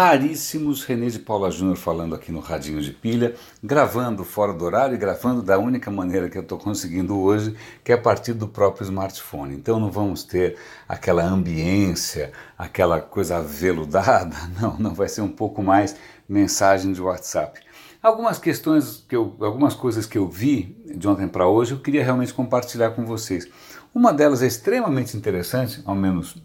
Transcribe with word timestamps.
raríssimos, 0.00 0.82
René 0.84 1.08
de 1.08 1.18
Paula 1.18 1.50
Júnior 1.50 1.76
falando 1.76 2.14
aqui 2.14 2.32
no 2.32 2.40
Radinho 2.40 2.80
de 2.80 2.90
Pilha, 2.90 3.34
gravando 3.62 4.24
fora 4.24 4.50
do 4.50 4.64
horário 4.64 4.94
e 4.94 4.98
gravando 4.98 5.42
da 5.42 5.58
única 5.58 5.90
maneira 5.90 6.30
que 6.30 6.38
eu 6.38 6.42
estou 6.42 6.56
conseguindo 6.56 7.20
hoje, 7.20 7.54
que 7.84 7.92
é 7.92 7.96
a 7.96 8.00
partir 8.00 8.32
do 8.32 8.48
próprio 8.48 8.84
smartphone. 8.84 9.54
Então 9.54 9.78
não 9.78 9.90
vamos 9.90 10.24
ter 10.24 10.56
aquela 10.88 11.22
ambiência, 11.22 12.32
aquela 12.56 12.98
coisa 12.98 13.36
aveludada, 13.36 14.34
não, 14.58 14.78
não 14.78 14.94
vai 14.94 15.06
ser 15.06 15.20
um 15.20 15.28
pouco 15.28 15.62
mais 15.62 15.94
mensagem 16.26 16.94
de 16.94 17.02
WhatsApp. 17.02 17.60
Algumas 18.02 18.38
questões, 18.38 19.04
que 19.06 19.14
eu, 19.14 19.36
algumas 19.38 19.74
coisas 19.74 20.06
que 20.06 20.16
eu 20.16 20.26
vi 20.26 20.82
de 20.96 21.06
ontem 21.06 21.28
para 21.28 21.46
hoje, 21.46 21.72
eu 21.72 21.78
queria 21.78 22.02
realmente 22.02 22.32
compartilhar 22.32 22.92
com 22.92 23.04
vocês. 23.04 23.46
Uma 23.94 24.14
delas 24.14 24.42
é 24.42 24.46
extremamente 24.46 25.14
interessante, 25.14 25.82
ao 25.84 25.94
menos 25.94 26.42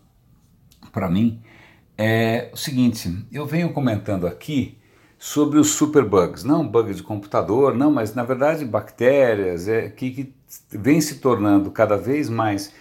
para 0.91 1.09
mim, 1.09 1.41
é 1.97 2.49
o 2.53 2.57
seguinte: 2.57 3.25
eu 3.31 3.45
venho 3.45 3.71
comentando 3.71 4.27
aqui 4.27 4.77
sobre 5.17 5.57
os 5.57 5.69
superbugs, 5.71 6.43
não 6.43 6.67
bug 6.67 6.93
de 6.93 7.01
computador, 7.01 7.73
não, 7.73 7.91
mas 7.91 8.13
na 8.13 8.23
verdade 8.23 8.65
bactérias 8.65 9.67
é, 9.67 9.89
que, 9.89 10.11
que 10.11 10.33
vêm 10.69 11.01
se 11.01 11.15
tornando 11.15 11.71
cada 11.71 11.97
vez 11.97 12.29
mais 12.29 12.71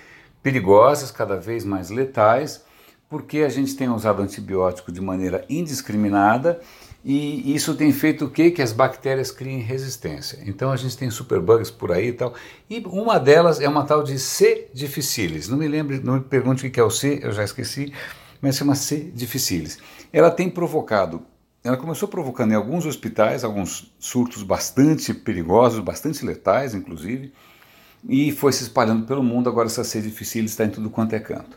perigosas, 0.42 1.10
cada 1.10 1.36
vez 1.36 1.64
mais 1.64 1.90
letais, 1.90 2.62
porque 3.08 3.38
a 3.38 3.48
gente 3.48 3.74
tem 3.76 3.88
usado 3.88 4.20
antibiótico 4.20 4.92
de 4.92 5.00
maneira 5.00 5.44
indiscriminada 5.48 6.60
e 7.04 7.54
isso 7.54 7.74
tem 7.74 7.92
feito 7.92 8.24
o 8.24 8.30
quê? 8.30 8.50
Que 8.50 8.62
as 8.62 8.72
bactérias 8.72 9.30
criem 9.30 9.60
resistência. 9.60 10.38
Então 10.46 10.72
a 10.72 10.76
gente 10.76 10.96
tem 10.96 11.10
superbugs 11.10 11.70
por 11.70 11.92
aí 11.92 12.08
e 12.08 12.12
tal. 12.12 12.34
E 12.68 12.82
uma 12.86 13.20
delas 13.20 13.60
é 13.60 13.68
uma 13.68 13.84
tal 13.84 14.02
de 14.02 14.18
C. 14.18 14.68
difficilis. 14.72 15.46
Não 15.48 15.58
me 15.58 15.68
lembre, 15.68 16.00
não 16.02 16.14
me 16.14 16.20
pergunte 16.20 16.66
o 16.66 16.70
que 16.70 16.80
é 16.80 16.82
o 16.82 16.88
C, 16.88 17.20
eu 17.22 17.30
já 17.30 17.44
esqueci 17.44 17.92
mas 18.44 18.56
chama 18.56 18.74
C. 18.74 19.10
difficilis. 19.14 19.78
Ela 20.12 20.30
tem 20.30 20.50
provocado, 20.50 21.22
ela 21.64 21.78
começou 21.78 22.06
provocando 22.06 22.52
em 22.52 22.54
alguns 22.54 22.84
hospitais 22.84 23.42
alguns 23.42 23.90
surtos 23.98 24.42
bastante 24.42 25.14
perigosos, 25.14 25.80
bastante 25.80 26.22
letais, 26.22 26.74
inclusive, 26.74 27.32
e 28.06 28.32
foi 28.32 28.52
se 28.52 28.64
espalhando 28.64 29.06
pelo 29.06 29.22
mundo. 29.22 29.48
Agora 29.48 29.66
essa 29.66 29.82
C. 29.82 30.02
difficilis 30.02 30.50
está 30.50 30.66
em 30.66 30.68
tudo 30.68 30.90
quanto 30.90 31.14
é 31.14 31.20
canto. 31.20 31.56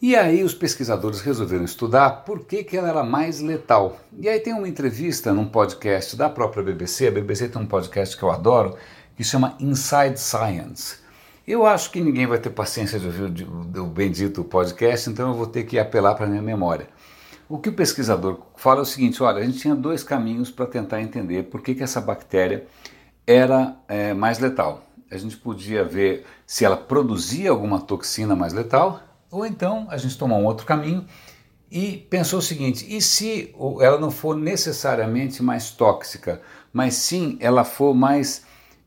E 0.00 0.16
aí 0.16 0.42
os 0.42 0.54
pesquisadores 0.54 1.20
resolveram 1.20 1.66
estudar 1.66 2.24
por 2.24 2.46
que, 2.46 2.64
que 2.64 2.78
ela 2.78 2.88
era 2.88 3.04
mais 3.04 3.40
letal. 3.40 4.00
E 4.18 4.26
aí 4.26 4.40
tem 4.40 4.54
uma 4.54 4.66
entrevista 4.66 5.34
num 5.34 5.46
podcast 5.46 6.16
da 6.16 6.30
própria 6.30 6.62
BBC, 6.62 7.08
a 7.08 7.10
BBC 7.10 7.46
tem 7.48 7.60
um 7.60 7.66
podcast 7.66 8.16
que 8.16 8.22
eu 8.22 8.30
adoro, 8.30 8.74
que 9.14 9.22
chama 9.22 9.54
Inside 9.60 10.18
Science. 10.18 11.01
Eu 11.46 11.66
acho 11.66 11.90
que 11.90 12.00
ninguém 12.00 12.24
vai 12.24 12.38
ter 12.38 12.50
paciência 12.50 13.00
de 13.00 13.06
ouvir 13.06 13.48
o, 13.76 13.86
bendito 13.86 14.44
podcast, 14.44 15.10
então 15.10 15.30
eu 15.30 15.34
vou 15.34 15.46
ter 15.46 15.64
que 15.64 15.76
apelar 15.76 16.14
para 16.14 16.26
a 16.26 16.28
minha 16.28 16.42
memória. 16.42 16.88
O 17.48 17.58
que 17.58 17.68
o 17.68 17.72
pesquisador 17.72 18.38
fala 18.54 18.78
é 18.78 18.82
o 18.82 18.86
seguinte: 18.86 19.20
olha, 19.22 19.38
a 19.38 19.44
gente 19.44 19.58
tinha 19.58 19.74
dois 19.74 20.04
caminhos 20.04 20.52
para 20.52 20.66
tentar 20.66 21.02
entender 21.02 21.44
por 21.44 21.60
que, 21.60 21.74
que 21.74 21.82
essa 21.82 22.00
bactéria 22.00 22.66
era 23.26 23.76
é, 23.88 24.14
mais 24.14 24.38
letal. 24.38 24.84
A 25.10 25.16
gente 25.16 25.36
podia 25.36 25.84
ver 25.84 26.24
se 26.46 26.64
ela 26.64 26.76
produzia 26.76 27.50
alguma 27.50 27.80
toxina 27.80 28.36
mais 28.36 28.52
letal, 28.52 29.00
ou 29.28 29.44
então 29.44 29.88
a 29.90 29.96
gente 29.96 30.16
tomou 30.16 30.38
um 30.38 30.46
outro 30.46 30.64
caminho 30.64 31.04
e 31.68 32.06
pensou 32.08 32.38
o 32.38 32.42
seguinte: 32.42 32.86
e 32.88 33.02
se 33.02 33.52
ela 33.80 33.98
não 33.98 34.12
for 34.12 34.36
necessariamente 34.36 35.42
mais 35.42 35.72
tóxica, 35.72 36.40
mas 36.72 36.94
sim 36.94 37.36
ela 37.40 37.64
for 37.64 37.92
mais 37.92 38.44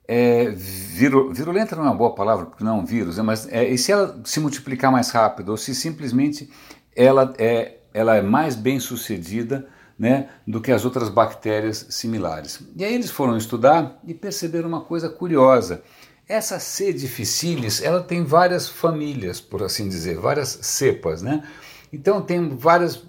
é, 0.08 0.50
viru, 0.52 1.34
virulenta 1.34 1.76
não 1.76 1.84
é 1.84 1.88
uma 1.88 1.96
boa 1.96 2.14
palavra, 2.14 2.46
porque 2.46 2.64
não 2.64 2.78
é 2.78 2.82
um 2.82 2.86
vírus, 2.86 3.18
né, 3.18 3.24
mas 3.24 3.48
é, 3.48 3.68
e 3.68 3.78
se 3.78 3.92
ela 3.92 4.20
se 4.24 4.40
multiplicar 4.40 4.92
mais 4.92 5.10
rápido, 5.10 5.50
ou 5.50 5.58
se 5.58 5.74
simplesmente 5.74 6.50
ela 6.96 7.34
é, 7.38 7.78
ela 7.94 8.16
é 8.16 8.22
mais 8.22 8.56
bem 8.56 8.80
sucedida 8.80 9.68
né, 9.98 10.30
do 10.46 10.62
que 10.62 10.72
as 10.72 10.86
outras 10.86 11.10
bactérias 11.10 11.88
similares. 11.90 12.60
E 12.76 12.84
aí 12.84 12.94
eles 12.94 13.10
foram 13.10 13.38
estudar 13.38 14.00
e 14.06 14.14
perceberam 14.14 14.68
uma 14.68 14.82
coisa 14.82 15.10
curiosa. 15.10 15.82
Essa 16.28 16.60
C. 16.60 16.92
difficilis, 16.92 17.82
ela 17.82 18.02
tem 18.02 18.24
várias 18.24 18.68
famílias, 18.68 19.40
por 19.40 19.64
assim 19.64 19.88
dizer, 19.88 20.18
várias 20.18 20.50
cepas, 20.62 21.22
né? 21.22 21.48
Então 21.94 22.22
tem 22.22 22.50
vários 22.50 23.08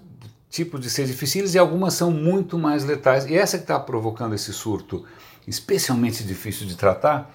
tipos 0.49 0.79
de 0.79 0.89
C. 0.89 1.03
difficilis 1.03 1.55
e 1.55 1.57
algumas 1.57 1.93
são 1.93 2.11
muito 2.11 2.57
mais 2.57 2.85
letais. 2.85 3.25
E 3.25 3.35
essa 3.35 3.57
que 3.57 3.63
está 3.63 3.79
provocando 3.79 4.35
esse 4.35 4.53
surto 4.53 5.03
especialmente 5.47 6.23
difícil 6.23 6.67
de 6.67 6.75
tratar, 6.75 7.33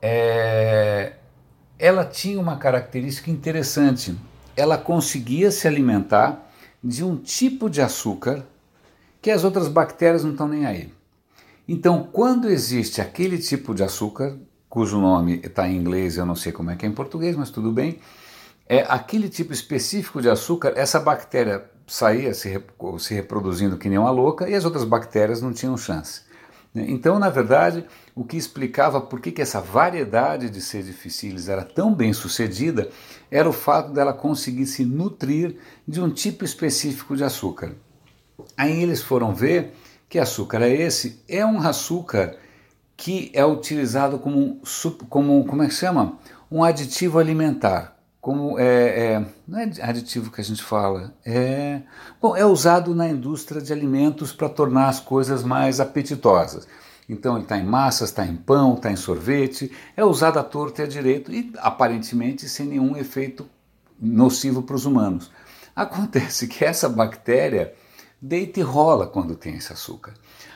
é, 0.00 1.12
ela 1.78 2.04
tinha 2.04 2.40
uma 2.40 2.56
característica 2.56 3.30
interessante. 3.30 4.16
Ela 4.56 4.78
conseguia 4.78 5.50
se 5.50 5.68
alimentar 5.68 6.50
de 6.82 7.04
um 7.04 7.16
tipo 7.16 7.68
de 7.68 7.80
açúcar 7.80 8.44
que 9.20 9.30
as 9.30 9.44
outras 9.44 9.68
bactérias 9.68 10.24
não 10.24 10.32
estão 10.32 10.48
nem 10.48 10.66
aí. 10.66 10.92
Então, 11.68 12.08
quando 12.12 12.48
existe 12.48 13.00
aquele 13.00 13.38
tipo 13.38 13.74
de 13.74 13.84
açúcar, 13.84 14.36
cujo 14.68 15.00
nome 15.00 15.40
está 15.44 15.68
em 15.68 15.76
inglês, 15.76 16.16
eu 16.16 16.26
não 16.26 16.34
sei 16.34 16.50
como 16.50 16.70
é 16.70 16.76
que 16.76 16.84
é 16.84 16.88
em 16.88 16.92
português, 16.92 17.36
mas 17.36 17.50
tudo 17.50 17.70
bem, 17.70 18.00
é 18.66 18.80
aquele 18.88 19.28
tipo 19.28 19.52
específico 19.52 20.20
de 20.20 20.28
açúcar, 20.28 20.72
essa 20.76 20.98
bactéria 20.98 21.64
saía 21.86 22.34
se, 22.34 22.60
se 22.98 23.14
reproduzindo 23.14 23.76
que 23.76 23.88
nem 23.88 23.98
uma 23.98 24.10
louca 24.10 24.48
e 24.48 24.54
as 24.54 24.64
outras 24.64 24.84
bactérias 24.84 25.40
não 25.40 25.52
tinham 25.52 25.76
chance. 25.76 26.22
Né? 26.74 26.86
Então, 26.88 27.18
na 27.18 27.28
verdade, 27.28 27.84
o 28.14 28.24
que 28.24 28.36
explicava 28.36 29.00
por 29.00 29.20
que, 29.20 29.30
que 29.30 29.42
essa 29.42 29.60
variedade 29.60 30.48
de 30.50 30.60
C. 30.60 30.82
difficilis 30.82 31.48
era 31.48 31.64
tão 31.64 31.94
bem 31.94 32.12
sucedida 32.12 32.88
era 33.30 33.48
o 33.48 33.52
fato 33.52 33.92
dela 33.92 34.12
conseguir 34.12 34.66
se 34.66 34.84
nutrir 34.84 35.56
de 35.86 36.00
um 36.00 36.10
tipo 36.10 36.44
específico 36.44 37.16
de 37.16 37.24
açúcar. 37.24 37.74
Aí 38.56 38.82
eles 38.82 39.02
foram 39.02 39.34
ver 39.34 39.74
que 40.08 40.18
açúcar 40.18 40.62
é 40.62 40.70
esse, 40.70 41.22
é 41.28 41.44
um 41.44 41.60
açúcar 41.60 42.36
que 42.96 43.30
é 43.32 43.44
utilizado 43.44 44.18
como, 44.18 44.60
como 45.08 45.44
como 45.46 45.62
é 45.62 45.66
que 45.66 45.74
chama? 45.74 46.18
Um 46.50 46.62
aditivo 46.62 47.18
alimentar 47.18 47.96
como 48.22 48.56
é, 48.56 48.64
é, 48.64 49.26
não 49.48 49.58
é 49.58 49.64
aditivo 49.82 50.30
que 50.30 50.40
a 50.40 50.44
gente 50.44 50.62
fala, 50.62 51.12
é 51.26 51.82
bom, 52.20 52.36
é 52.36 52.46
usado 52.46 52.94
na 52.94 53.08
indústria 53.08 53.60
de 53.60 53.72
alimentos 53.72 54.32
para 54.32 54.48
tornar 54.48 54.88
as 54.88 55.00
coisas 55.00 55.42
mais 55.42 55.80
apetitosas. 55.80 56.68
Então 57.08 57.34
ele 57.34 57.42
está 57.42 57.58
em 57.58 57.64
massas, 57.64 58.10
está 58.10 58.24
em 58.24 58.36
pão, 58.36 58.74
está 58.74 58.92
em 58.92 58.96
sorvete, 58.96 59.72
é 59.96 60.04
usado 60.04 60.38
à 60.38 60.44
torta 60.44 60.82
e 60.82 60.84
à 60.84 60.88
direito 60.88 61.32
e 61.32 61.52
aparentemente 61.58 62.48
sem 62.48 62.64
nenhum 62.64 62.96
efeito 62.96 63.44
nocivo 64.00 64.62
para 64.62 64.76
os 64.76 64.86
humanos. 64.86 65.28
Acontece 65.74 66.46
que 66.46 66.64
essa 66.64 66.88
bactéria 66.88 67.74
deita 68.20 68.60
e 68.60 68.62
rola 68.62 69.08
quando 69.08 69.34
tem 69.34 69.56
esse 69.56 69.72
açúcar. 69.72 70.14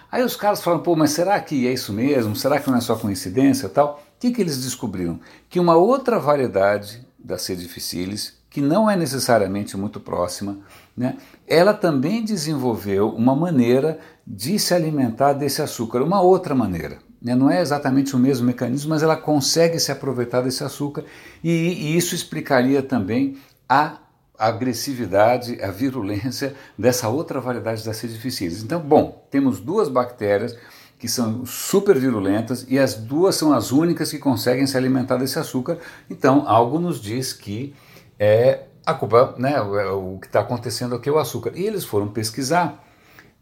Aí 0.09 0.23
os 0.23 0.37
caras 0.37 0.63
falam, 0.63 0.79
pô, 0.79 0.95
mas 0.95 1.11
será 1.11 1.41
que 1.41 1.67
é 1.67 1.73
isso 1.73 1.93
mesmo? 1.93 2.37
Será 2.37 2.61
que 2.61 2.71
não 2.71 2.79
é 2.79 2.81
só 2.81 2.95
coincidência 2.95 3.69
tal? 3.69 4.01
O 4.17 4.21
que, 4.21 4.31
que 4.31 4.41
eles 4.41 4.63
descobriram? 4.63 5.19
Que 5.51 5.59
uma 5.59 5.75
outra 5.75 6.21
variedade 6.21 7.05
da 7.27 7.37
C. 7.37 7.57
difficilis, 7.57 8.35
que 8.49 8.61
não 8.61 8.89
é 8.89 8.97
necessariamente 8.97 9.77
muito 9.77 9.99
próxima, 9.99 10.59
né, 10.97 11.17
ela 11.47 11.75
também 11.75 12.25
desenvolveu 12.25 13.09
uma 13.09 13.35
maneira 13.35 13.99
de 14.25 14.59
se 14.59 14.73
alimentar 14.73 15.33
desse 15.33 15.61
açúcar, 15.61 16.03
uma 16.03 16.21
outra 16.23 16.55
maneira. 16.55 16.99
Né, 17.21 17.35
não 17.35 17.51
é 17.51 17.61
exatamente 17.61 18.15
o 18.15 18.19
mesmo 18.19 18.47
mecanismo, 18.47 18.91
mas 18.91 19.03
ela 19.03 19.17
consegue 19.17 19.81
se 19.81 19.91
aproveitar 19.91 20.43
desse 20.43 20.63
açúcar 20.63 21.05
e, 21.43 21.51
e 21.51 21.97
isso 21.97 22.15
explicaria 22.15 22.81
também 22.81 23.37
a 23.69 23.99
agressividade, 24.39 25.61
a 25.61 25.71
virulência 25.71 26.55
dessa 26.79 27.09
outra 27.09 27.41
variedade 27.41 27.85
da 27.85 27.93
C. 27.93 28.07
difficilis. 28.07 28.63
Então, 28.63 28.81
bom, 28.81 29.27
temos 29.31 29.59
duas 29.59 29.89
bactérias 29.89 30.57
que 30.99 31.09
são 31.09 31.45
super 31.45 31.99
virulentas 31.99 32.65
e 32.69 32.79
as 32.79 32.95
duas 32.95 33.35
são 33.35 33.53
as 33.53 33.71
únicas 33.71 34.11
que 34.11 34.19
conseguem 34.19 34.67
se 34.67 34.77
alimentar 34.77 35.17
desse 35.17 35.39
açúcar. 35.39 35.79
Então, 36.09 36.49
algo 36.49 36.79
nos 36.79 37.01
diz 37.01 37.33
que 37.33 37.75
é 38.19 38.65
a 38.85 38.95
culpa, 38.95 39.35
né, 39.37 39.55
é 39.55 39.91
o 39.91 40.19
que 40.21 40.27
está 40.27 40.41
acontecendo 40.41 40.95
aqui 40.95 41.09
é 41.09 41.13
o 41.13 41.19
açúcar. 41.19 41.53
E 41.55 41.67
eles 41.67 41.85
foram 41.85 42.09
pesquisar. 42.09 42.83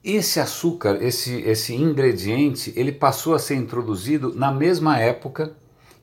Esse 0.02 0.40
açúcar, 0.40 0.98
esse, 1.02 1.40
esse 1.42 1.74
ingrediente, 1.74 2.72
ele 2.76 2.92
passou 2.92 3.34
a 3.34 3.38
ser 3.38 3.54
introduzido 3.54 4.34
na 4.34 4.52
mesma 4.52 4.98
época 4.98 5.52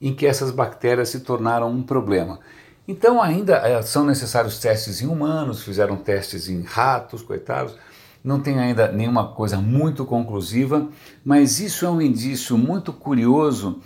em 0.01 0.13
que 0.13 0.25
essas 0.25 0.49
bactérias 0.51 1.09
se 1.09 1.19
tornaram 1.19 1.69
um 1.69 1.83
problema. 1.83 2.39
Então 2.87 3.21
ainda 3.21 3.57
é, 3.57 3.81
são 3.81 4.03
necessários 4.03 4.59
testes 4.59 5.01
em 5.01 5.07
humanos, 5.07 5.63
fizeram 5.63 5.95
testes 5.95 6.49
em 6.49 6.63
ratos, 6.63 7.21
coitados, 7.21 7.75
não 8.23 8.39
tem 8.39 8.59
ainda 8.59 8.91
nenhuma 8.91 9.29
coisa 9.29 9.57
muito 9.57 10.05
conclusiva, 10.05 10.87
mas 11.23 11.59
isso 11.59 11.85
é 11.85 11.89
um 11.89 12.01
indício 12.01 12.57
muito 12.57 12.93
curioso 12.93 13.79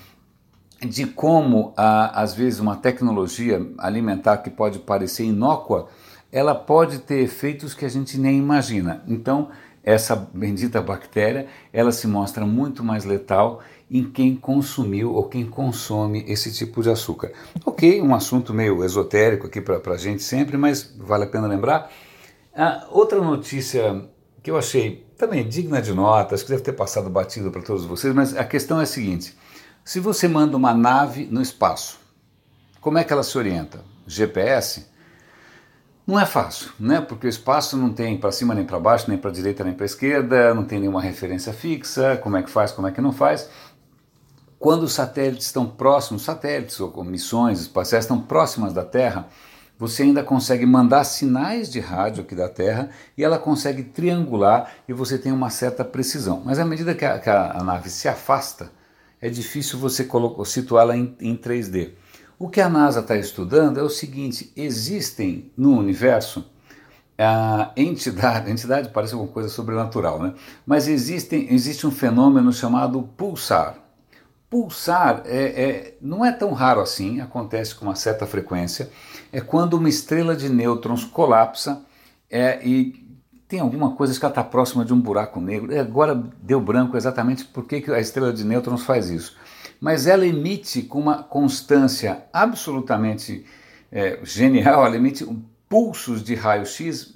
de 0.82 1.06
como, 1.06 1.74
às 1.78 2.34
vezes, 2.34 2.60
uma 2.60 2.76
tecnologia 2.76 3.66
alimentar 3.78 4.38
que 4.38 4.50
pode 4.50 4.80
parecer 4.80 5.24
inócua, 5.24 5.88
ela 6.32 6.54
pode 6.54 7.00
ter 7.00 7.22
efeitos 7.22 7.74
que 7.74 7.86
a 7.86 7.90
gente 7.90 8.18
nem 8.18 8.38
imagina. 8.38 9.02
Então, 9.08 9.50
essa 9.84 10.16
bendita 10.16 10.82
bactéria, 10.82 11.48
ela 11.72 11.92
se 11.92 12.08
mostra 12.08 12.46
muito 12.46 12.84
mais 12.84 13.06
letal 13.06 13.62
em 13.90 14.04
quem 14.04 14.36
consumiu 14.36 15.14
ou 15.14 15.26
quem 15.30 15.46
consome 15.46 16.26
esse 16.28 16.52
tipo 16.52 16.82
de 16.82 16.90
açúcar. 16.90 17.32
Ok, 17.64 18.02
um 18.02 18.14
assunto 18.14 18.54
meio 18.54 18.84
esotérico 18.84 19.48
aqui 19.48 19.62
para 19.62 19.80
a 19.94 19.98
gente 19.98 20.24
sempre, 20.24 20.58
mas 20.58 20.94
vale 20.98 21.24
a 21.24 21.28
pena 21.28 21.48
lembrar. 21.48 21.90
Ah, 22.54 22.88
outra 22.90 23.22
notícia 23.22 24.04
que 24.46 24.52
eu 24.52 24.60
achei 24.60 25.04
também 25.18 25.44
digna 25.50 25.82
de 25.82 25.92
nota, 25.92 26.36
acho 26.36 26.44
que 26.44 26.52
deve 26.52 26.62
ter 26.62 26.74
passado 26.74 27.10
batido 27.10 27.50
para 27.50 27.64
todos 27.64 27.84
vocês, 27.84 28.14
mas 28.14 28.38
a 28.38 28.44
questão 28.44 28.80
é 28.80 28.84
a 28.84 28.86
seguinte: 28.86 29.36
se 29.84 30.00
você 30.00 30.28
manda 30.28 30.56
uma 30.56 30.72
nave 30.72 31.28
no 31.32 31.42
espaço, 31.42 31.98
como 32.80 33.00
é 33.00 33.04
que 33.04 33.12
ela 33.12 33.24
se 33.24 33.36
orienta? 33.36 33.84
GPS? 34.06 34.86
Não 36.06 36.20
é 36.20 36.28
fácil, 36.28 36.70
né? 36.80 37.02
Porque 37.02 37.26
o 37.26 37.28
espaço 37.28 37.76
não 37.76 37.92
tem 37.92 38.20
para 38.20 38.32
cima 38.32 38.54
nem 38.54 38.64
para 38.64 38.80
baixo, 38.80 39.10
nem 39.10 39.18
para 39.18 39.32
direita 39.32 39.64
nem 39.64 39.74
para 39.74 39.88
esquerda, 39.88 40.54
não 40.54 40.64
tem 40.64 40.80
nenhuma 40.80 41.02
referência 41.02 41.52
fixa. 41.52 42.16
Como 42.18 42.38
é 42.38 42.44
que 42.44 42.50
faz, 42.52 42.72
como 42.72 42.88
é 42.88 42.92
que 42.92 43.02
não 43.02 43.12
faz? 43.12 43.50
Quando 44.60 44.84
os 44.84 44.94
satélites 44.94 45.48
estão 45.48 45.66
próximos, 45.66 46.22
satélites 46.22 46.80
ou 46.80 47.04
missões 47.04 47.62
espaciais 47.62 48.04
estão 48.04 48.22
próximas 48.22 48.74
da 48.74 48.86
Terra, 48.86 49.28
você 49.78 50.04
ainda 50.04 50.24
consegue 50.24 50.66
mandar 50.66 51.04
sinais 51.04 51.70
de 51.70 51.80
rádio 51.80 52.24
aqui 52.24 52.36
da 52.36 52.48
Terra 52.48 52.90
e 53.18 53.24
ela 53.24 53.38
consegue 53.38 53.84
triangular 53.84 54.72
e 54.88 54.94
você 54.94 55.18
tem 55.18 55.32
uma 55.32 55.50
certa 55.50 55.84
precisão. 55.84 56.42
Mas 56.46 56.60
à 56.60 56.66
medida 56.66 56.96
que 56.96 57.04
a, 57.04 57.20
que 57.20 57.30
a 57.30 57.62
nave 57.64 57.90
se 57.90 58.08
afasta, 58.08 58.72
é 59.22 59.30
difícil 59.30 59.80
você 59.80 60.08
situá-la 60.46 60.96
em, 60.96 61.16
em 61.20 61.36
3D. 61.36 61.92
O 62.38 62.50
que 62.50 62.62
a 62.62 62.70
NASA 62.70 63.00
está 63.00 63.16
estudando 63.16 63.80
é 63.80 63.84
o 63.84 63.90
seguinte: 63.90 64.52
existem 64.56 65.52
no 65.58 65.78
universo 65.78 66.46
a 67.18 67.72
entidade, 67.78 68.52
entidade 68.52 68.90
parece 68.90 69.14
alguma 69.14 69.32
coisa 69.32 69.50
sobrenatural, 69.50 70.22
né? 70.22 70.34
Mas 70.66 70.88
existem, 70.88 71.54
existe 71.54 71.88
um 71.88 71.92
fenômeno 71.92 72.52
chamado 72.52 73.02
pulsar. 73.16 73.78
Pulsar 74.56 75.24
é, 75.26 75.38
é, 75.38 75.98
não 76.02 76.24
é 76.24 76.32
tão 76.32 76.54
raro 76.54 76.80
assim, 76.80 77.20
acontece 77.20 77.76
com 77.76 77.86
uma 77.86 77.96
certa 77.96 78.26
frequência. 78.26 78.90
É 79.32 79.42
quando 79.42 79.74
uma 79.74 79.90
estrela 79.90 80.36
de 80.36 80.48
nêutrons 80.48 81.04
colapsa 81.04 81.82
é, 82.30 82.66
e 82.66 83.06
tem 83.48 83.60
alguma 83.60 83.96
coisa 83.96 84.18
que 84.18 84.26
ela 84.26 84.32
está 84.32 84.44
próxima 84.44 84.86
de 84.86 84.94
um 84.94 85.00
buraco 85.00 85.42
negro. 85.42 85.74
E 85.74 85.78
agora 85.78 86.16
deu 86.42 86.62
branco 86.62 86.96
exatamente 86.96 87.44
por 87.44 87.66
que 87.66 87.92
a 87.92 88.00
estrela 88.00 88.32
de 88.32 88.44
nêutrons 88.44 88.84
faz 88.84 89.10
isso 89.10 89.36
mas 89.80 90.08
ela 90.08 90.26
emite 90.26 90.82
com 90.82 91.00
uma 91.00 91.24
constância 91.24 92.24
absolutamente 92.32 93.46
é, 93.92 94.20
genial, 94.24 94.86
ela 94.86 94.96
emite 94.96 95.28
pulsos 95.70 96.24
de 96.24 96.36
raio-x 96.36 97.14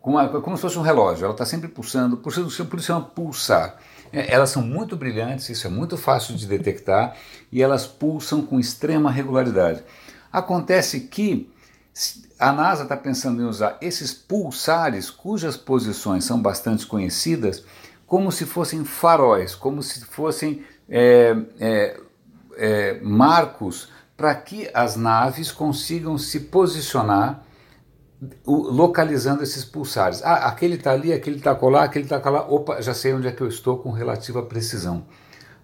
como, 0.00 0.56
se 0.56 0.62
fosse 0.62 0.78
um 0.78 0.82
relógio, 0.82 1.24
ela 1.24 1.32
está 1.32 1.44
sempre 1.44 1.68
pulsando, 1.68 2.16
pulsando, 2.16 2.48
por 2.66 2.78
isso 2.78 2.86
chama 2.86 3.02
pulsar. 3.02 3.76
É, 4.12 4.32
elas 4.32 4.50
são 4.50 4.62
muito 4.62 4.96
brilhantes, 4.96 5.48
isso 5.48 5.66
é 5.66 5.70
muito 5.70 5.96
fácil 5.96 6.34
de 6.34 6.46
detectar 6.46 7.16
e 7.50 7.62
elas 7.62 7.86
pulsam 7.86 8.42
com 8.42 8.58
extrema 8.58 9.10
regularidade. 9.10 9.82
Acontece 10.32 11.00
que 11.00 11.50
a 12.38 12.52
NASA 12.52 12.84
está 12.84 12.96
pensando 12.96 13.42
em 13.42 13.44
usar 13.44 13.76
esses 13.80 14.12
pulsares, 14.12 15.10
cujas 15.10 15.56
posições 15.56 16.24
são 16.24 16.40
bastante 16.40 16.86
conhecidas, 16.86 17.64
como 18.06 18.32
se 18.32 18.46
fossem 18.46 18.84
faróis, 18.84 19.54
como 19.54 19.82
se 19.82 20.04
fossem 20.04 20.64
é, 20.88 21.36
é, 21.60 22.00
é, 22.56 23.00
marcos 23.02 23.88
para 24.16 24.34
que 24.34 24.68
as 24.74 24.96
naves 24.96 25.52
consigam 25.52 26.18
se 26.18 26.40
posicionar 26.40 27.44
localizando 28.46 29.42
esses 29.42 29.64
pulsares. 29.64 30.22
Ah, 30.22 30.46
aquele 30.48 30.74
está 30.74 30.92
ali, 30.92 31.12
aquele 31.12 31.36
está 31.36 31.54
colar, 31.54 31.84
aquele 31.84 32.04
está 32.04 32.20
colar. 32.20 32.52
Opa, 32.52 32.80
já 32.80 32.92
sei 32.92 33.14
onde 33.14 33.26
é 33.26 33.32
que 33.32 33.42
eu 33.42 33.48
estou 33.48 33.78
com 33.78 33.90
relativa 33.90 34.42
precisão. 34.42 35.04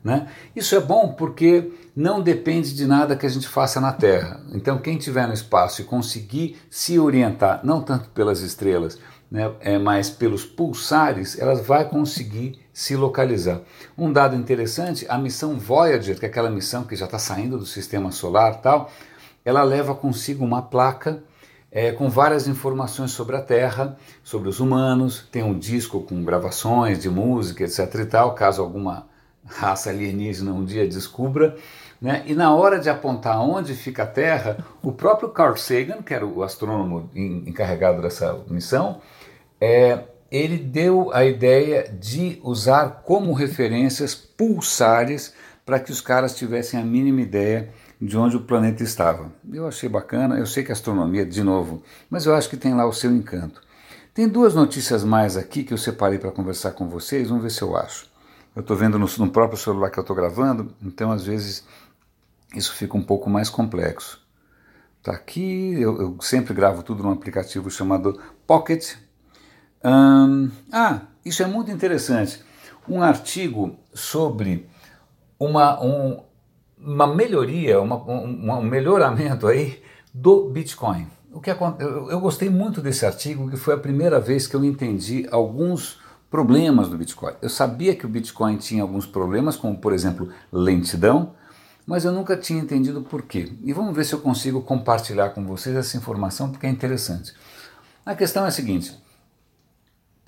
Né? 0.02 0.28
Isso 0.54 0.74
é 0.74 0.80
bom 0.80 1.12
porque 1.12 1.72
não 1.94 2.22
depende 2.22 2.72
de 2.74 2.86
nada 2.86 3.16
que 3.16 3.26
a 3.26 3.28
gente 3.28 3.48
faça 3.48 3.80
na 3.80 3.92
Terra. 3.92 4.40
Então, 4.52 4.78
quem 4.78 4.96
estiver 4.96 5.26
no 5.26 5.34
espaço 5.34 5.82
e 5.82 5.84
conseguir 5.84 6.56
se 6.70 6.98
orientar, 6.98 7.60
não 7.64 7.82
tanto 7.82 8.08
pelas 8.10 8.40
estrelas, 8.40 8.98
né, 9.28 9.52
é, 9.60 9.78
mas 9.78 10.08
pelos 10.08 10.44
pulsares, 10.44 11.38
ela 11.38 11.56
vai 11.56 11.88
conseguir 11.88 12.60
se 12.72 12.94
localizar. 12.94 13.60
Um 13.98 14.12
dado 14.12 14.36
interessante, 14.36 15.04
a 15.08 15.18
missão 15.18 15.58
Voyager, 15.58 16.18
que 16.18 16.24
é 16.24 16.28
aquela 16.28 16.50
missão 16.50 16.84
que 16.84 16.94
já 16.94 17.06
está 17.06 17.18
saindo 17.18 17.58
do 17.58 17.66
sistema 17.66 18.12
solar 18.12 18.60
tal, 18.60 18.90
ela 19.44 19.64
leva 19.64 19.94
consigo 19.94 20.44
uma 20.44 20.62
placa 20.62 21.22
é, 21.76 21.92
com 21.92 22.08
várias 22.08 22.48
informações 22.48 23.10
sobre 23.10 23.36
a 23.36 23.42
Terra, 23.42 23.98
sobre 24.24 24.48
os 24.48 24.60
humanos, 24.60 25.28
tem 25.30 25.42
um 25.42 25.58
disco 25.58 26.00
com 26.00 26.24
gravações 26.24 26.98
de 26.98 27.10
música, 27.10 27.64
etc 27.64 27.94
e 27.96 28.06
tal, 28.06 28.34
caso 28.34 28.62
alguma 28.62 29.06
raça 29.44 29.90
alienígena 29.90 30.54
um 30.54 30.64
dia 30.64 30.88
descubra, 30.88 31.54
né? 32.00 32.22
E 32.24 32.32
na 32.32 32.54
hora 32.54 32.78
de 32.78 32.88
apontar 32.88 33.38
onde 33.42 33.74
fica 33.74 34.04
a 34.04 34.06
Terra, 34.06 34.56
o 34.82 34.90
próprio 34.90 35.28
Carl 35.28 35.54
Sagan, 35.54 36.00
que 36.00 36.14
era 36.14 36.24
o 36.24 36.42
astrônomo 36.42 37.10
encarregado 37.14 38.00
dessa 38.00 38.40
missão, 38.48 39.02
é, 39.60 40.02
ele 40.30 40.56
deu 40.56 41.12
a 41.12 41.26
ideia 41.26 41.92
de 41.92 42.40
usar 42.42 43.02
como 43.04 43.34
referências 43.34 44.14
pulsares 44.14 45.34
para 45.66 45.78
que 45.78 45.92
os 45.92 46.00
caras 46.00 46.34
tivessem 46.34 46.80
a 46.80 46.84
mínima 46.84 47.20
ideia 47.20 47.68
de 48.00 48.16
onde 48.16 48.36
o 48.36 48.42
planeta 48.42 48.82
estava. 48.82 49.30
Eu 49.52 49.66
achei 49.66 49.88
bacana, 49.88 50.38
eu 50.38 50.46
sei 50.46 50.62
que 50.64 50.72
astronomia, 50.72 51.26
de 51.26 51.42
novo, 51.42 51.82
mas 52.08 52.24
eu 52.24 52.34
acho 52.34 52.48
que 52.48 52.56
tem 52.56 52.72
lá 52.72 52.86
o 52.86 52.92
seu 52.92 53.12
encanto. 53.12 53.60
Tem 54.14 54.26
duas 54.26 54.54
notícias 54.54 55.04
mais 55.04 55.36
aqui 55.36 55.64
que 55.64 55.74
eu 55.74 55.78
separei 55.78 56.18
para 56.18 56.30
conversar 56.30 56.70
com 56.70 56.88
vocês, 56.88 57.28
vamos 57.28 57.42
ver 57.42 57.50
se 57.50 57.60
eu 57.60 57.76
acho. 57.76 58.08
Eu 58.54 58.60
estou 58.60 58.74
vendo 58.76 58.98
no, 58.98 59.06
no, 59.18 59.30
próprio 59.30 59.58
celular 59.58 59.90
que 59.90 59.98
eu 59.98 60.02
estou 60.02 60.16
gravando, 60.16 60.72
então 60.80 61.12
às 61.12 61.26
vezes 61.26 61.66
isso 62.54 62.72
fica 62.72 62.96
um 62.96 63.02
pouco 63.02 63.28
mais 63.28 63.50
complexo. 63.50 64.24
Tá 65.02 65.12
aqui, 65.12 65.74
eu, 65.78 66.00
eu 66.00 66.16
sempre 66.22 66.54
gravo 66.54 66.82
tudo 66.82 67.02
num 67.02 67.10
aplicativo 67.10 67.70
chamado 67.70 68.18
Pocket, 68.46 68.94
Hum, 69.88 70.50
ah, 70.72 71.02
isso 71.24 71.44
é 71.44 71.46
muito 71.46 71.70
interessante. 71.70 72.42
Um 72.88 73.00
artigo 73.00 73.78
sobre 73.94 74.68
uma, 75.38 75.82
um, 75.82 76.20
uma 76.78 77.06
melhoria, 77.06 77.80
uma, 77.80 77.96
um, 77.96 78.50
um, 78.52 78.62
melhoramento 78.62 79.46
aí 79.46 79.82
do 80.12 80.48
Bitcoin. 80.48 81.06
O 81.32 81.40
que 81.40 81.50
eu, 81.50 82.10
eu 82.10 82.20
gostei 82.20 82.48
muito 82.48 82.80
desse 82.80 83.04
artigo, 83.04 83.50
que 83.50 83.56
foi 83.56 83.74
a 83.74 83.78
primeira 83.78 84.18
vez 84.18 84.46
que 84.46 84.56
eu 84.56 84.64
entendi 84.64 85.26
alguns 85.30 86.00
problemas 86.30 86.88
do 86.88 86.96
Bitcoin. 86.96 87.34
Eu 87.40 87.48
sabia 87.48 87.94
que 87.94 88.06
o 88.06 88.08
Bitcoin 88.08 88.56
tinha 88.56 88.82
alguns 88.82 89.06
problemas, 89.06 89.56
como 89.56 89.76
por 89.76 89.92
exemplo 89.92 90.28
lentidão, 90.50 91.34
mas 91.86 92.04
eu 92.04 92.12
nunca 92.12 92.36
tinha 92.36 92.60
entendido 92.60 93.02
por 93.02 93.22
quê. 93.22 93.52
E 93.62 93.72
vamos 93.72 93.94
ver 93.94 94.04
se 94.04 94.14
eu 94.14 94.18
consigo 94.18 94.60
compartilhar 94.62 95.30
com 95.30 95.44
vocês 95.46 95.76
essa 95.76 95.96
informação, 95.96 96.50
porque 96.50 96.66
é 96.66 96.70
interessante. 96.70 97.32
A 98.04 98.14
questão 98.14 98.44
é 98.44 98.48
a 98.48 98.50
seguinte: 98.50 98.96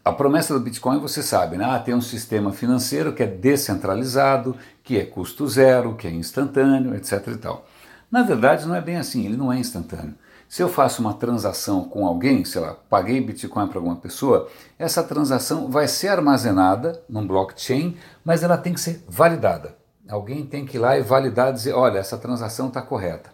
a 0.08 0.12
promessa 0.12 0.54
do 0.54 0.60
Bitcoin, 0.60 0.98
você 0.98 1.22
sabe, 1.22 1.58
né? 1.58 1.66
Ah, 1.66 1.78
tem 1.78 1.94
um 1.94 2.00
sistema 2.00 2.50
financeiro 2.50 3.12
que 3.12 3.22
é 3.22 3.26
descentralizado, 3.26 4.56
que 4.82 4.98
é 4.98 5.04
custo 5.04 5.46
zero, 5.46 5.94
que 5.96 6.06
é 6.06 6.10
instantâneo, 6.10 6.94
etc. 6.94 7.26
E 7.28 7.36
tal. 7.36 7.66
Na 8.10 8.22
verdade, 8.22 8.66
não 8.66 8.74
é 8.74 8.80
bem 8.80 8.96
assim, 8.96 9.26
ele 9.26 9.36
não 9.36 9.52
é 9.52 9.58
instantâneo. 9.58 10.14
Se 10.48 10.62
eu 10.62 10.68
faço 10.70 11.02
uma 11.02 11.12
transação 11.12 11.84
com 11.84 12.06
alguém, 12.06 12.42
sei 12.42 12.62
lá, 12.62 12.74
paguei 12.88 13.20
Bitcoin 13.20 13.68
para 13.68 13.78
alguma 13.78 13.96
pessoa, 13.96 14.48
essa 14.78 15.02
transação 15.02 15.70
vai 15.70 15.86
ser 15.86 16.08
armazenada 16.08 17.02
num 17.06 17.26
blockchain, 17.26 17.94
mas 18.24 18.42
ela 18.42 18.56
tem 18.56 18.72
que 18.72 18.80
ser 18.80 19.04
validada. 19.06 19.76
Alguém 20.08 20.46
tem 20.46 20.64
que 20.64 20.78
ir 20.78 20.80
lá 20.80 20.98
e 20.98 21.02
validar, 21.02 21.52
dizer, 21.52 21.74
olha, 21.74 21.98
essa 21.98 22.16
transação 22.16 22.68
está 22.68 22.80
correta. 22.80 23.30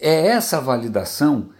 É 0.00 0.26
essa 0.26 0.60
validação 0.60 1.50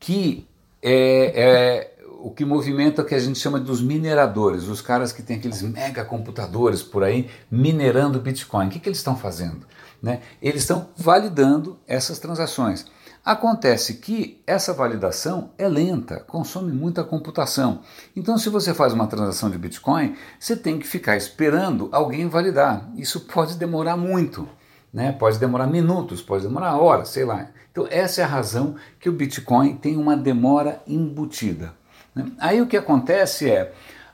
que 0.00 0.48
é, 0.80 1.32
é 1.34 1.91
o 2.22 2.30
que 2.30 2.44
movimenta 2.44 3.02
o 3.02 3.04
que 3.04 3.14
a 3.14 3.18
gente 3.18 3.38
chama 3.38 3.58
dos 3.58 3.82
mineradores, 3.82 4.68
os 4.68 4.80
caras 4.80 5.12
que 5.12 5.22
têm 5.22 5.36
aqueles 5.36 5.60
mega 5.60 6.04
computadores 6.04 6.82
por 6.82 7.02
aí 7.02 7.28
minerando 7.50 8.20
Bitcoin. 8.20 8.68
O 8.68 8.70
que, 8.70 8.78
que 8.78 8.88
eles 8.88 8.98
estão 8.98 9.16
fazendo? 9.16 9.66
Né? 10.00 10.20
Eles 10.40 10.62
estão 10.62 10.88
validando 10.96 11.78
essas 11.86 12.20
transações. 12.20 12.86
Acontece 13.24 13.94
que 13.94 14.42
essa 14.46 14.72
validação 14.72 15.50
é 15.58 15.68
lenta, 15.68 16.20
consome 16.20 16.72
muita 16.72 17.04
computação. 17.04 17.80
Então, 18.16 18.36
se 18.38 18.48
você 18.48 18.74
faz 18.74 18.92
uma 18.92 19.06
transação 19.06 19.48
de 19.50 19.58
Bitcoin, 19.58 20.16
você 20.38 20.56
tem 20.56 20.78
que 20.78 20.86
ficar 20.86 21.16
esperando 21.16 21.88
alguém 21.92 22.28
validar. 22.28 22.88
Isso 22.96 23.20
pode 23.20 23.56
demorar 23.56 23.96
muito, 23.96 24.48
né? 24.92 25.12
pode 25.12 25.38
demorar 25.38 25.66
minutos, 25.66 26.20
pode 26.20 26.44
demorar 26.44 26.76
horas, 26.76 27.10
sei 27.10 27.24
lá. 27.24 27.48
Então, 27.70 27.86
essa 27.90 28.20
é 28.20 28.24
a 28.24 28.28
razão 28.28 28.74
que 28.98 29.08
o 29.08 29.12
Bitcoin 29.12 29.76
tem 29.76 29.96
uma 29.96 30.16
demora 30.16 30.82
embutida. 30.86 31.81
Né? 32.14 32.30
Aí 32.38 32.60
o 32.60 32.66
que 32.66 32.76
acontece 32.76 33.50
é, 33.50 33.72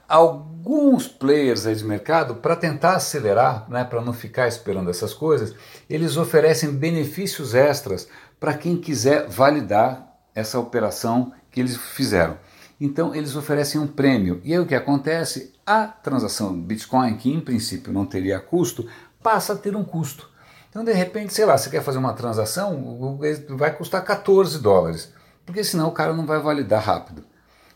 alguns 0.09 1.07
players 1.07 1.67
aí 1.67 1.75
de 1.75 1.85
mercado, 1.85 2.37
para 2.37 2.57
tentar 2.57 2.97
acelerar, 2.97 3.67
né, 3.69 3.85
para 3.85 4.01
não 4.01 4.13
ficar 4.13 4.49
esperando 4.49 4.91
essas 4.91 5.13
coisas, 5.13 5.55
eles 5.89 6.17
oferecem 6.17 6.73
benefícios 6.73 7.55
extras 7.55 8.09
para 8.41 8.55
quem 8.55 8.77
quiser 8.77 9.29
validar 9.29 10.09
essa 10.35 10.59
operação 10.59 11.33
que 11.51 11.61
eles 11.61 11.77
fizeram. 11.77 12.39
Então 12.81 13.15
eles 13.15 13.35
oferecem 13.35 13.81
um 13.81 13.87
prêmio. 13.87 14.41
E 14.45 14.53
aí 14.53 14.59
o 14.59 14.67
que 14.67 14.75
acontece? 14.75 15.53
A 15.67 15.87
transação 15.87 16.59
Bitcoin, 16.59 17.17
que 17.17 17.31
em 17.31 17.41
princípio 17.41 17.93
não 17.93 18.07
teria 18.07 18.39
custo, 18.39 18.89
passa 19.23 19.53
a 19.53 19.57
ter 19.57 19.75
um 19.75 19.85
custo. 19.85 20.31
Então 20.71 20.85
de 20.85 20.93
repente, 20.93 21.35
sei 21.35 21.45
lá, 21.45 21.59
você 21.59 21.69
quer 21.69 21.83
fazer 21.83 21.99
uma 21.99 22.13
transação, 22.13 23.19
vai 23.51 23.75
custar 23.75 24.05
14 24.05 24.61
dólares, 24.61 25.13
porque 25.45 25.65
senão 25.65 25.89
o 25.89 25.93
cara 25.93 26.13
não 26.13 26.25
vai 26.25 26.39
validar 26.41 26.83
rápido. 26.83 27.25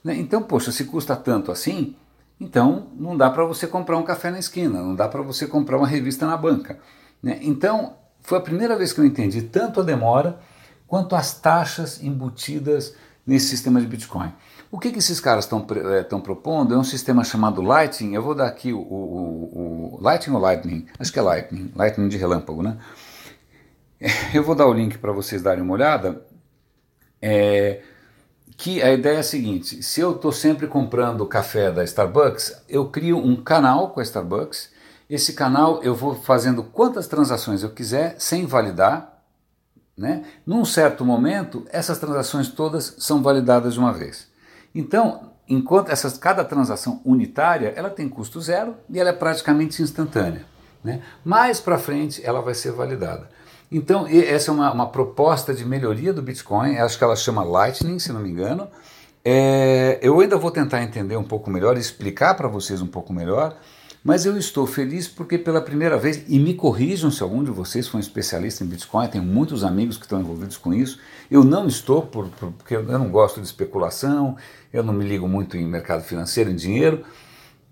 Né? 0.02 0.16
Então, 0.16 0.42
poxa, 0.42 0.72
se 0.72 0.84
custa 0.84 1.16
tanto 1.16 1.50
assim, 1.50 1.94
Então 2.40 2.88
não 2.96 3.16
dá 3.16 3.30
para 3.30 3.44
você 3.44 3.66
comprar 3.68 3.96
um 3.96 4.02
café 4.02 4.30
na 4.30 4.38
esquina, 4.38 4.82
não 4.82 4.96
dá 4.96 5.08
para 5.08 5.22
você 5.22 5.46
comprar 5.46 5.78
uma 5.78 5.86
revista 5.86 6.26
na 6.26 6.36
banca. 6.36 6.78
Né? 7.22 7.38
Então 7.42 7.94
foi 8.20 8.38
a 8.38 8.40
primeira 8.40 8.76
vez 8.76 8.92
que 8.92 9.00
eu 9.00 9.04
entendi 9.04 9.42
tanto 9.42 9.80
a 9.80 9.84
demora 9.84 10.40
quanto 10.86 11.14
as 11.14 11.40
taxas 11.40 12.02
embutidas 12.02 12.94
nesse 13.26 13.46
sistema 13.46 13.80
de 13.80 13.86
Bitcoin. 13.86 14.32
O 14.70 14.78
que, 14.78 14.90
que 14.90 14.98
esses 14.98 15.20
caras 15.20 15.44
estão 15.44 15.64
é, 15.92 16.02
propondo 16.02 16.74
é 16.74 16.78
um 16.78 16.84
sistema 16.84 17.22
chamado 17.24 17.60
Lightning. 17.60 18.14
Eu 18.14 18.22
vou 18.22 18.34
dar 18.34 18.46
aqui 18.46 18.72
o, 18.72 18.78
o, 18.78 19.96
o, 19.96 20.02
Lightning 20.02 20.34
ou 20.34 20.40
Lightning? 20.40 20.86
Acho 20.98 21.12
que 21.12 21.18
é 21.18 21.22
Lightning, 21.22 21.70
Lightning 21.76 22.08
de 22.08 22.16
relâmpago, 22.16 22.62
né? 22.62 22.78
Eu 24.34 24.42
vou 24.42 24.54
dar 24.54 24.66
o 24.66 24.72
link 24.72 24.98
para 24.98 25.12
vocês 25.12 25.42
darem 25.42 25.62
uma 25.62 25.74
olhada. 25.74 26.24
É, 27.20 27.82
que 28.62 28.80
a 28.80 28.92
ideia 28.92 29.16
é 29.16 29.18
a 29.18 29.24
seguinte: 29.24 29.82
se 29.82 30.00
eu 30.00 30.12
estou 30.12 30.30
sempre 30.30 30.68
comprando 30.68 31.26
café 31.26 31.72
da 31.72 31.82
Starbucks, 31.82 32.62
eu 32.68 32.88
crio 32.88 33.18
um 33.18 33.34
canal 33.34 33.90
com 33.90 33.98
a 33.98 34.04
Starbucks. 34.04 34.70
Esse 35.10 35.32
canal 35.32 35.82
eu 35.82 35.96
vou 35.96 36.14
fazendo 36.14 36.62
quantas 36.62 37.08
transações 37.08 37.64
eu 37.64 37.70
quiser 37.70 38.14
sem 38.20 38.46
validar. 38.46 39.20
Né? 39.96 40.24
Num 40.46 40.64
certo 40.64 41.04
momento, 41.04 41.66
essas 41.70 41.98
transações 41.98 42.50
todas 42.50 42.94
são 42.98 43.20
validadas 43.20 43.74
de 43.74 43.80
uma 43.80 43.92
vez. 43.92 44.28
Então, 44.72 45.32
enquanto 45.48 45.90
essas, 45.90 46.16
cada 46.16 46.44
transação 46.44 47.00
unitária 47.04 47.72
ela 47.74 47.90
tem 47.90 48.08
custo 48.08 48.40
zero 48.40 48.76
e 48.88 49.00
ela 49.00 49.10
é 49.10 49.12
praticamente 49.12 49.82
instantânea. 49.82 50.46
Né? 50.84 51.02
Mais 51.24 51.58
para 51.58 51.78
frente 51.78 52.24
ela 52.24 52.40
vai 52.40 52.54
ser 52.54 52.70
validada. 52.70 53.28
Então, 53.74 54.06
essa 54.06 54.50
é 54.50 54.54
uma, 54.54 54.70
uma, 54.70 54.86
proposta 54.86 55.54
de 55.54 55.64
melhoria 55.64 56.12
do 56.12 56.20
Bitcoin, 56.20 56.76
acho 56.76 56.98
que 56.98 57.04
ela 57.04 57.16
chama 57.16 57.42
Lightning, 57.42 57.98
se 57.98 58.12
não 58.12 58.20
me 58.20 58.28
engano. 58.28 58.68
É, 59.24 59.98
eu 60.02 60.20
ainda 60.20 60.36
vou 60.36 60.50
tentar 60.50 60.82
entender 60.82 61.16
um 61.16 61.24
pouco 61.24 61.50
melhor, 61.50 61.78
explicar 61.78 62.34
para 62.34 62.48
vocês 62.48 62.82
um 62.82 62.86
pouco 62.86 63.14
melhor, 63.14 63.56
mas 64.04 64.26
eu 64.26 64.36
estou 64.36 64.66
feliz 64.66 65.08
porque 65.08 65.38
pela 65.38 65.60
primeira 65.60 65.96
vez, 65.96 66.22
e 66.28 66.38
me 66.38 66.52
corrijam 66.52 67.10
se 67.10 67.22
algum 67.22 67.42
de 67.42 67.50
vocês 67.50 67.88
for 67.88 67.96
um 67.96 68.00
especialista 68.00 68.62
em 68.62 68.66
Bitcoin, 68.66 69.08
tenho 69.08 69.24
muitos 69.24 69.64
amigos 69.64 69.96
que 69.96 70.04
estão 70.04 70.20
envolvidos 70.20 70.58
com 70.58 70.74
isso. 70.74 70.98
Eu 71.30 71.42
não 71.42 71.66
estou, 71.66 72.02
por, 72.02 72.28
por, 72.28 72.52
porque 72.52 72.76
eu 72.76 72.82
não 72.82 73.08
gosto 73.08 73.40
de 73.40 73.46
especulação, 73.46 74.36
eu 74.70 74.82
não 74.82 74.92
me 74.92 75.04
ligo 75.04 75.26
muito 75.26 75.56
em 75.56 75.64
mercado 75.64 76.02
financeiro, 76.02 76.50
em 76.50 76.56
dinheiro. 76.56 77.04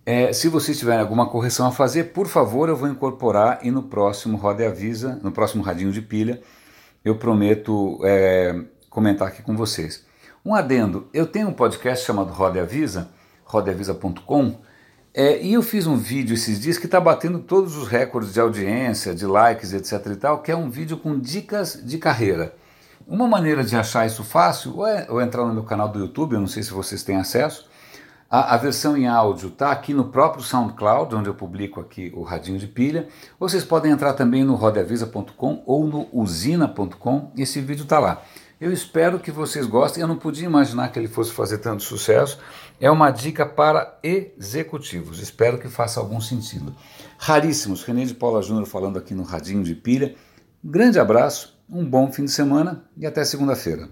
É, 0.05 0.33
se 0.33 0.49
vocês 0.49 0.79
tiverem 0.79 1.01
alguma 1.01 1.29
correção 1.29 1.67
a 1.67 1.73
fazer, 1.73 2.05
por 2.05 2.27
favor, 2.27 2.69
eu 2.69 2.77
vou 2.77 2.89
incorporar 2.89 3.61
e 3.63 3.71
no 3.71 3.83
próximo 3.83 4.37
Roda 4.37 4.63
e 4.63 4.67
Avisa, 4.67 5.21
no 5.23 5.31
próximo 5.31 5.63
Radinho 5.63 5.93
de 5.93 6.01
Pilha, 6.01 6.41
eu 7.05 7.17
prometo 7.17 8.01
é, 8.03 8.65
comentar 8.89 9.29
aqui 9.29 9.43
com 9.43 9.57
vocês. 9.57 10.05
Um 10.45 10.55
adendo, 10.55 11.09
eu 11.13 11.27
tenho 11.27 11.49
um 11.49 11.53
podcast 11.53 12.05
chamado 12.05 12.33
Roda 12.33 12.59
e 12.59 12.61
Avisa, 12.63 13.11
rodaavisa.com, 13.45 14.59
é, 15.13 15.43
e 15.43 15.53
eu 15.53 15.63
fiz 15.63 15.87
um 15.87 15.97
vídeo 15.97 16.35
esses 16.35 16.61
dias 16.61 16.79
que 16.79 16.87
está 16.87 17.01
batendo 17.01 17.41
todos 17.41 17.77
os 17.77 17.89
recordes 17.89 18.33
de 18.33 18.41
audiência, 18.41 19.15
de 19.15 19.27
likes, 19.27 19.73
etc 19.73 20.07
e 20.07 20.17
tal, 20.17 20.41
que 20.41 20.51
é 20.51 20.57
um 20.57 20.71
vídeo 20.71 20.97
com 20.97 21.19
dicas 21.19 21.81
de 21.85 21.99
carreira. 21.99 22.55
Uma 23.07 23.27
maneira 23.27 23.65
de 23.65 23.77
achar 23.77 24.07
isso 24.07 24.23
fácil 24.23 24.87
é 24.87 25.07
ou 25.11 25.21
entrar 25.21 25.45
no 25.45 25.53
meu 25.53 25.65
canal 25.65 25.89
do 25.89 25.99
YouTube, 25.99 26.35
eu 26.35 26.41
não 26.41 26.47
sei 26.47 26.63
se 26.63 26.71
vocês 26.71 27.03
têm 27.03 27.17
acesso. 27.17 27.69
A, 28.31 28.55
a 28.55 28.57
versão 28.57 28.97
em 28.97 29.09
áudio 29.09 29.49
está 29.49 29.73
aqui 29.73 29.93
no 29.93 30.05
próprio 30.05 30.45
SoundCloud, 30.45 31.17
onde 31.17 31.29
eu 31.29 31.35
publico 31.35 31.81
aqui 31.81 32.13
o 32.15 32.23
Radinho 32.23 32.61
de 32.61 32.69
Pilha. 32.69 33.09
Vocês 33.41 33.65
podem 33.65 33.91
entrar 33.91 34.13
também 34.13 34.45
no 34.45 34.55
rodeavisa.com 34.55 35.65
ou 35.67 35.85
no 35.85 36.09
usina.com, 36.13 37.33
esse 37.37 37.61
vídeo 37.61 37.83
está 37.83 37.99
lá. 37.99 38.23
Eu 38.61 38.71
espero 38.71 39.19
que 39.19 39.33
vocês 39.33 39.67
gostem. 39.67 40.03
Eu 40.03 40.07
não 40.07 40.17
podia 40.17 40.45
imaginar 40.45 40.93
que 40.93 40.99
ele 40.99 41.09
fosse 41.09 41.33
fazer 41.33 41.59
tanto 41.59 41.83
sucesso. 41.83 42.39
É 42.79 42.91
uma 42.91 43.11
dica 43.11 43.47
para 43.47 43.99
executivos. 44.03 45.19
Espero 45.19 45.59
que 45.59 45.67
faça 45.67 45.99
algum 45.99 46.21
sentido. 46.21 46.75
Raríssimos. 47.17 47.83
René 47.83 48.05
de 48.05 48.13
Paula 48.13 48.43
Júnior 48.43 48.67
falando 48.67 48.99
aqui 48.99 49.15
no 49.15 49.23
Radinho 49.23 49.65
de 49.65 49.75
Pilha. 49.75 50.15
Grande 50.63 51.01
abraço, 51.01 51.59
um 51.67 51.89
bom 51.89 52.13
fim 52.13 52.27
de 52.27 52.31
semana 52.31 52.85
e 52.99 53.07
até 53.07 53.25
segunda-feira. 53.25 53.89